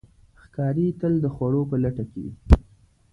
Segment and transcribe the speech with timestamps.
[0.41, 2.33] ښکاري تل د خوړو په لټه کې وي.